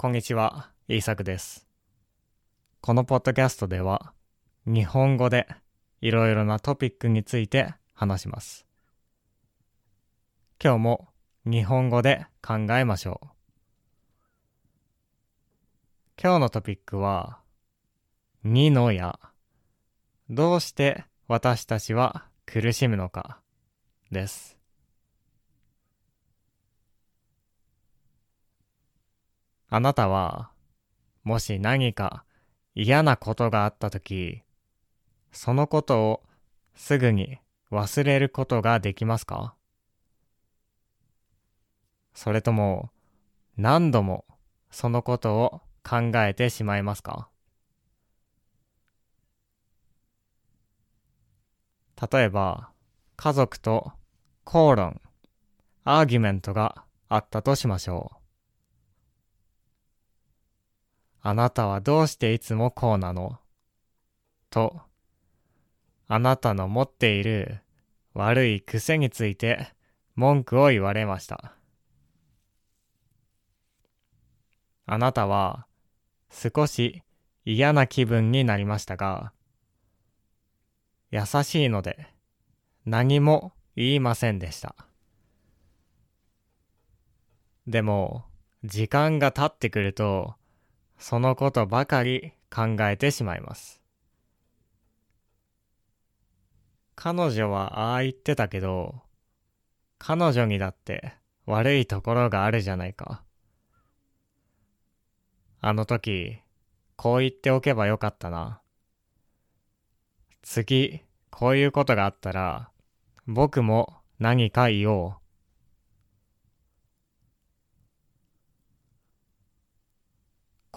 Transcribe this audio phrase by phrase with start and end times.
[0.00, 1.66] こんにちは、イーサクです。
[2.80, 4.12] このポッドキャストでは、
[4.64, 5.48] 日本語で
[6.00, 8.64] いろいろなトピックについて話します。
[10.62, 11.08] 今日も
[11.44, 13.26] 日本語で考えましょう。
[16.22, 17.40] 今日のトピックは、
[18.44, 19.18] 二の矢。
[20.30, 23.40] どうして私たちは苦しむのか
[24.12, 24.57] です。
[29.70, 30.50] あなたは、
[31.24, 32.24] もし何か
[32.74, 34.42] 嫌なことがあったとき、
[35.30, 36.22] そのことを
[36.74, 37.38] すぐに
[37.70, 39.54] 忘れることができますか？
[42.14, 42.90] それとも
[43.58, 44.24] 何度も
[44.70, 47.28] そのことを考えてしまいますか？
[52.10, 52.70] 例えば、
[53.16, 53.92] 家族と
[54.44, 55.00] 口論、
[55.84, 58.17] アーギュメントがあったとしましょう。
[61.20, 63.38] あなたはどうしていつもこうなの？
[64.50, 64.80] と、
[66.06, 67.60] あなたの持っている
[68.14, 69.74] 悪い癖について
[70.14, 71.52] 文句を言われました。
[74.86, 75.66] あなたは
[76.30, 77.02] 少し
[77.44, 79.32] 嫌な気分になりましたが、
[81.10, 82.08] 優しいので
[82.86, 84.74] 何も言いませんでした。
[87.66, 88.24] でも、
[88.64, 90.34] 時間が経ってくると、
[90.98, 93.82] そのことばかり考えてしまいます。
[96.96, 99.02] 彼女はああ言ってたけど、
[99.98, 101.14] 彼女にだって
[101.46, 103.22] 悪いところがあるじゃないか。
[105.60, 106.38] あの時、
[106.96, 108.60] こう言っておけばよかったな。
[110.42, 112.70] 次、こういうことがあったら、
[113.26, 115.27] 僕も何か言おう。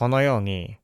[0.00, 0.78] このように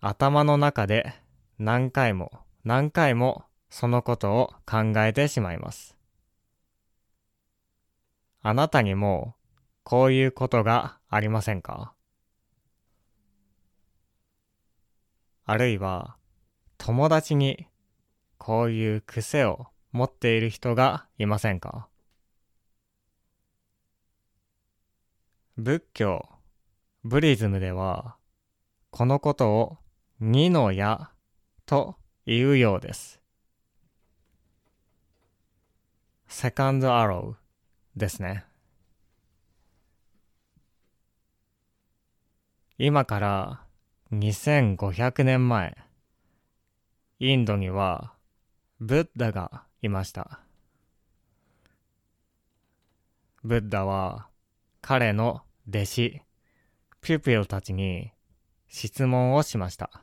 [0.00, 1.12] 頭の中で
[1.58, 2.32] 何回も
[2.64, 5.98] 何回もそのことを考えてしまいます。
[8.40, 9.34] あなたにも
[9.82, 11.92] こういうことがありませんか？
[15.44, 16.16] あるいは
[16.78, 17.66] 友達に
[18.38, 21.86] こういう癖を持っている人がいませんか？
[25.58, 26.26] 仏教、
[27.04, 28.16] ブリズムでは
[28.90, 29.78] このことを
[30.20, 31.10] 二の矢
[31.66, 33.20] と言うようです。
[36.26, 38.44] セカンドアローですね。
[42.78, 43.60] 今から
[44.12, 45.76] 2500年前、
[47.18, 48.14] インドには
[48.80, 50.40] ブッダがいました。
[53.42, 54.28] ブッダは
[54.80, 56.22] 彼の弟子、
[57.00, 58.12] ピュピルたちに
[58.68, 60.02] 質問をしました。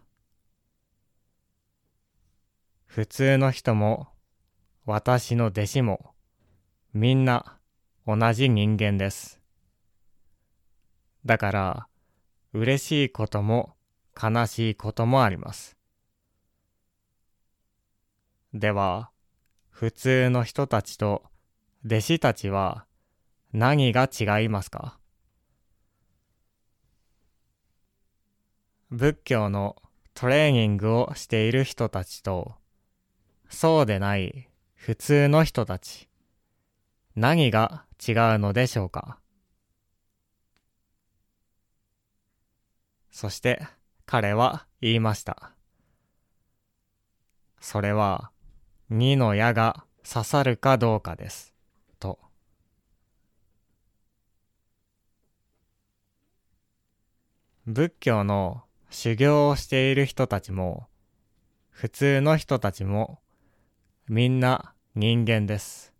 [2.86, 4.08] 普通の人も
[4.86, 6.14] 私の弟子も
[6.94, 7.59] みんな
[8.08, 9.42] 同じ人間です。
[11.26, 11.88] だから
[12.53, 13.76] 嬉しいことも
[14.22, 15.78] 悲しいこともあります。
[18.53, 19.09] では
[19.70, 21.24] 普通の人たちと
[21.86, 22.86] 弟子たちは
[23.52, 24.97] 何が違いますか？
[28.95, 29.75] 仏教の
[30.13, 32.56] トレーニングをしている人たちと、
[33.50, 36.07] そうでない普通の人たち、
[37.13, 39.19] 何が違うのでしょうか？
[43.11, 43.67] そして
[44.05, 45.51] 彼は言いました。
[47.59, 48.31] それは
[48.89, 51.53] 二の矢が刺さるかどうかです。
[52.00, 52.17] と。
[57.66, 60.88] 仏教の修行をしている人たちも、
[61.69, 63.19] 普通の人たちも、
[64.07, 65.94] みんな人間です。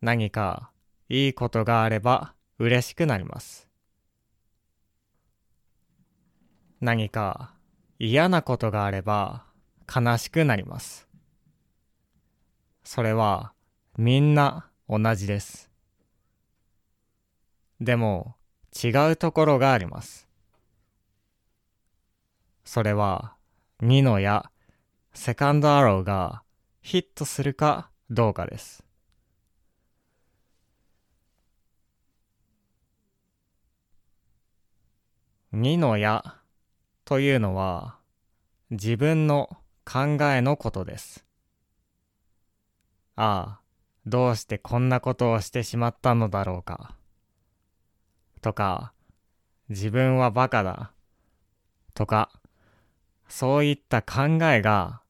[0.00, 0.70] 何か
[1.08, 3.68] いいことがあれば嬉しくなります。
[6.80, 7.54] 何か
[7.98, 9.46] 嫌なことがあれば
[9.94, 11.08] 悲しくなります。
[12.84, 13.52] それは
[13.96, 15.70] みんな同じです。
[17.80, 18.36] でも
[18.74, 20.25] 違うところがあります。
[22.66, 23.36] それは
[23.80, 24.50] 2の矢、
[25.14, 26.42] セカンドアローが
[26.82, 28.84] ヒットするかどうかです。
[35.52, 36.38] 2の矢
[37.04, 37.98] というのは
[38.70, 41.24] 自分の考えのことです。
[43.14, 43.60] ああ、
[44.06, 46.96] どうしてこんなことをしてしまったのだろうか。
[48.42, 48.92] とか、
[49.68, 50.90] 自分はバカだ
[51.94, 52.30] とか、
[53.28, 55.02] そういった考えが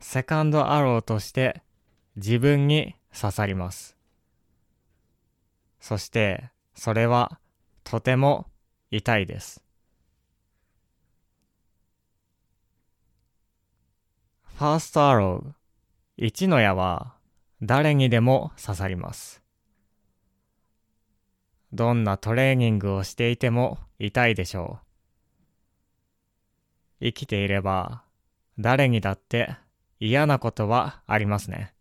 [0.00, 1.62] セカンドアローとして
[2.16, 3.96] 自分に刺さります。
[5.80, 7.38] そしてそれは
[7.82, 8.46] とても
[8.90, 9.62] 痛いです。
[14.56, 17.14] ファーストアロー、1の矢は
[17.60, 19.42] 誰にでも刺さります。
[21.72, 24.93] どんなトレーニングをしていても痛いでしょう。
[27.04, 28.02] 生きていれば
[28.58, 29.56] 誰にだって
[30.00, 31.74] 嫌なことはありますね。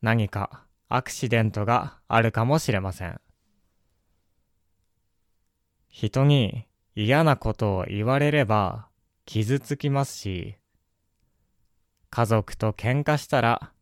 [0.00, 3.20] 何かアクシデントがあるかもしれません。
[5.90, 8.88] 人に嫌なことを言われれば
[9.26, 10.56] 傷つきますし、
[12.08, 13.72] 家族と喧嘩したら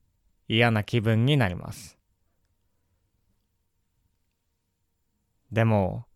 [0.48, 1.98] 嫌な気分になります。
[5.52, 6.06] でも、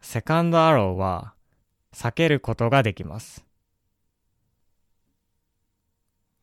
[0.00, 1.34] セカンドアローは
[1.94, 3.44] 避けることができます。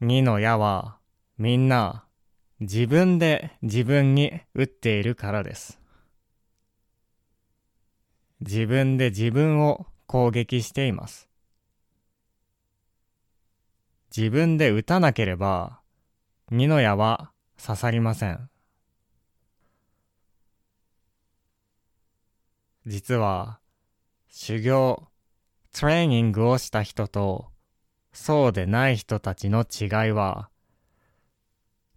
[0.02, 0.98] 2の矢は
[1.38, 2.06] みんな
[2.60, 5.80] 自分で自分に打っているからです。
[8.42, 11.28] 自分で自分を攻撃しています。
[14.16, 15.80] 自分で打たなければ
[16.50, 17.32] 二の矢は
[17.64, 18.50] 刺さりません。
[22.86, 23.60] 実は
[24.30, 25.08] 修行、
[25.80, 27.52] トレーニングをした人と
[28.12, 30.50] そうでない人たちの違いは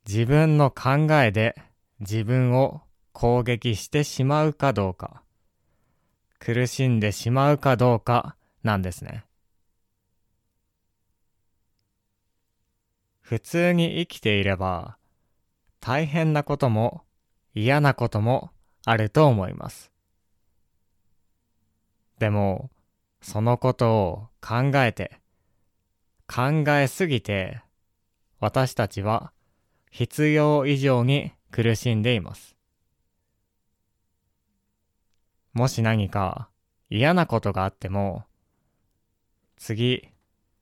[0.06, 1.56] 自分の考えで
[1.98, 2.82] 自分を
[3.12, 5.22] 攻撃してしまうかどうか
[6.38, 9.24] 苦しんでしまうかどうかなんですね。
[13.22, 14.98] 普通に生きていれば
[15.80, 17.00] 大変なことも
[17.54, 18.50] 嫌なことも
[18.84, 19.90] あると思います。
[22.18, 22.68] でも、
[23.20, 25.20] そのことを考えて、
[26.26, 27.60] 考えすぎて、
[28.38, 29.32] 私たちは
[29.90, 32.56] 必要以上に苦しんでいます。
[35.52, 36.48] もし何か
[36.88, 38.24] 嫌なことがあっても、
[39.56, 40.08] 次、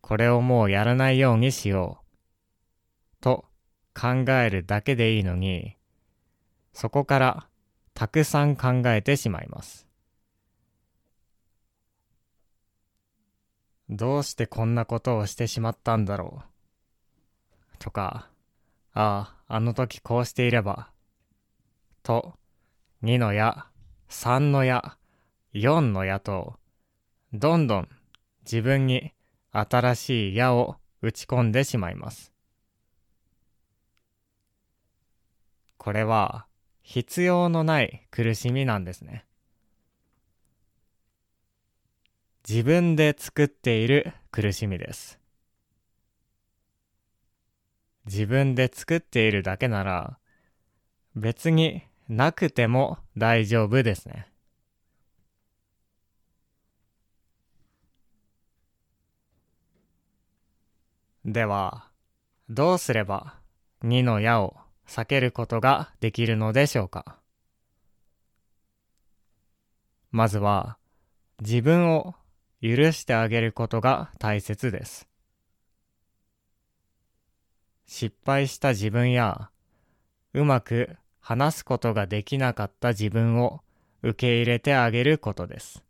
[0.00, 3.44] これをもうやらないようにしよう、と
[3.94, 5.76] 考えるだけでいいのに、
[6.72, 7.48] そこから
[7.94, 9.87] たくさん考えてしまいます。
[13.90, 17.78] どうしてこんなことをしてしまったんだろう？
[17.78, 18.28] とか、
[18.92, 20.90] ああ、あの時こうしていれば。
[22.02, 22.34] と、
[23.02, 23.66] 2の矢、
[24.08, 24.98] 3の矢、
[25.54, 26.58] 4の矢と、
[27.32, 27.88] どんどん
[28.42, 29.12] 自分に
[29.52, 32.32] 新しい矢を打ち込んでしまいます。
[35.76, 36.46] これは
[36.82, 39.24] 必要のない苦しみなんですね。
[42.48, 45.20] 自分で作っている苦しみです。
[48.06, 50.18] 自分で作っているだけなら
[51.14, 54.28] 別になくても大丈夫ですね。
[61.26, 61.90] では、
[62.48, 63.34] どうすれば
[63.82, 64.56] 2の矢を
[64.86, 67.18] 避けることができるのでしょうか？
[70.10, 70.78] まずは
[71.42, 72.14] 自分を
[72.60, 75.08] 許してあげることが大切です。
[77.86, 79.50] 失敗した自分や、
[80.34, 83.60] うまく話すことができなかった自分を
[84.02, 85.82] 受け入れてあげることです。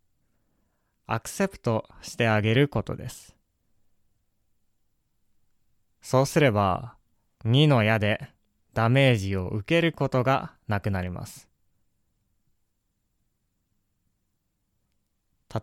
[1.06, 3.34] アクセプトしてあげることです。
[6.02, 6.96] そうすれば、
[7.44, 8.30] 2の矢で
[8.74, 11.48] ダメージを受けることがなくなります。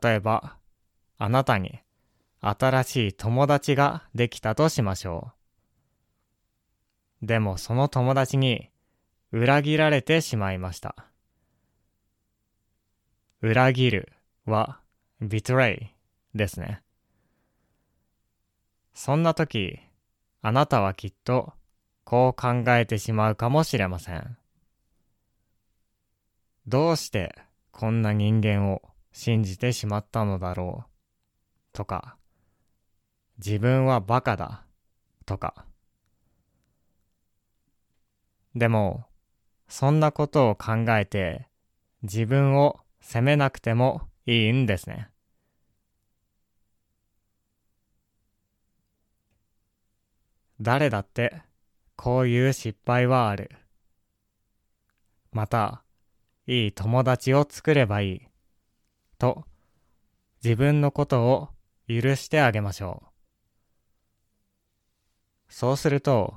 [0.01, 0.57] 例えば、
[1.17, 1.79] あなたに
[2.41, 5.31] 新しい友達ができたとしましょ
[7.21, 7.25] う。
[7.25, 8.69] でもその友達に
[9.31, 10.95] 裏切られてしまいました。
[13.41, 14.13] 裏切る
[14.45, 14.79] は
[15.21, 15.87] betray
[16.33, 16.81] ですね。
[18.93, 19.79] そんな時、
[20.41, 21.53] あなたはきっと
[22.03, 24.37] こう考えてしまうかもしれません。
[26.67, 27.35] どうして
[27.71, 28.81] こんな人間を
[29.11, 30.94] 信じてしまったのだろう。
[31.75, 32.15] とか、
[33.37, 34.63] 自分はバカだ
[35.25, 35.65] とか。
[38.55, 39.05] でも、
[39.67, 41.49] そんなことを考えて
[42.03, 45.09] 自分を責めなくてもいいんですね。
[50.61, 51.41] 誰だって
[51.97, 53.51] こういう失敗はある。
[55.33, 55.83] また、
[56.47, 58.21] いい友達を作ればいい。
[59.17, 59.43] と
[60.41, 61.49] 自分のことを
[61.87, 63.09] 許してあげましょう。
[65.47, 66.35] そうすると、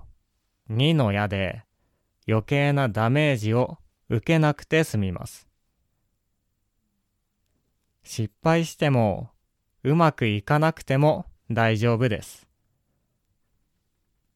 [0.71, 1.65] 2の矢で
[2.29, 3.79] 余計なダメージを
[4.11, 5.49] 受けなくて済みます。
[8.03, 9.31] 失敗しても
[9.83, 12.47] うまくいかなくても大丈夫です。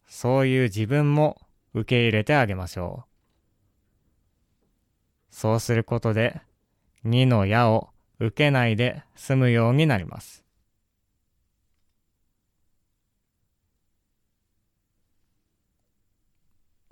[0.07, 1.41] そういう自分も
[1.75, 3.13] 受け入れてあげましょう。
[5.31, 6.43] そうすることで
[7.07, 10.42] 2の矢を受けないで済むようになります。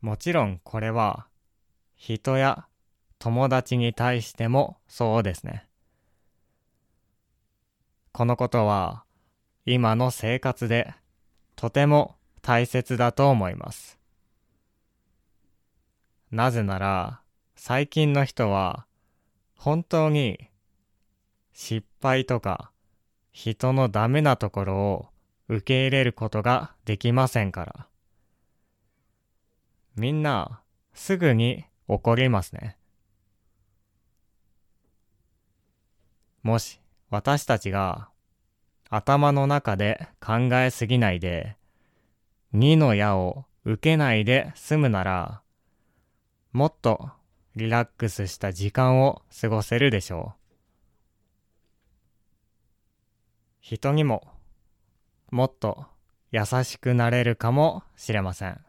[0.00, 1.26] もちろんこれは
[1.96, 2.66] 人や
[3.18, 5.66] 友達に対してもそうですね。
[8.12, 9.04] このことは
[9.66, 10.94] 今の生活で
[11.54, 13.98] とても大切だと思います。
[16.30, 17.20] なぜなら
[17.54, 18.86] 最近の人は
[19.56, 20.48] 本当に
[21.52, 22.70] 失敗とか
[23.32, 25.06] 人のダメなところを
[25.48, 27.86] 受け入れることができませんから。
[29.96, 30.60] みんな
[30.94, 32.76] すぐに怒りますね。
[36.42, 36.80] もし
[37.10, 38.08] 私たちが
[38.88, 41.56] 頭の中で考えすぎないで
[42.54, 45.42] 2の矢を受けないで済むなら
[46.52, 47.10] もっと
[47.56, 50.40] リラックスした時間を過ごせるでしょう。
[53.60, 54.26] 人にも
[55.30, 55.84] もっと
[56.32, 58.60] 優しくなれるかもしれません。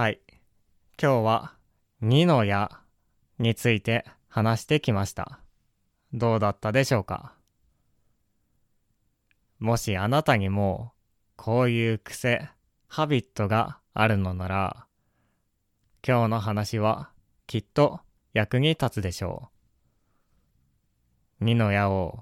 [0.00, 0.20] はい。
[1.02, 1.54] 今日は
[2.04, 2.70] 2の矢
[3.40, 5.40] について話してきました。
[6.12, 7.34] どうだったでしょうか？
[9.58, 10.92] もしあなたにも
[11.34, 12.48] こういう癖、
[12.86, 14.86] ハビットがあるのなら、
[16.06, 17.10] 今日の話は
[17.48, 17.98] きっと
[18.34, 19.50] 役に立つでしょ
[21.40, 21.44] う。
[21.44, 22.20] 2の矢を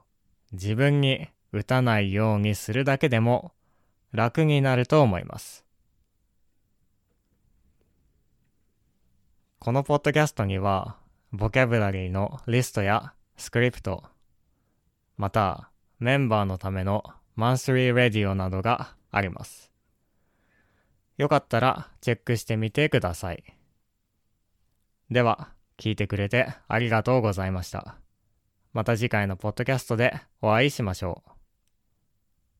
[0.50, 3.52] 自分に打たないようにするだけでも
[4.12, 5.65] 楽になると思います。
[9.66, 10.96] このポッドキャストには、
[11.32, 14.04] ボキャブラリーのリストやスクリプト、
[15.16, 17.02] またメンバーのための
[17.34, 19.72] マンスリーレディオなどがあります。
[21.16, 23.42] よかったらチェックしてみてください。
[25.10, 27.96] では、聞いてくれてありがとうございました。
[28.72, 31.35] また次回のポッドキャストでお会いしましょう。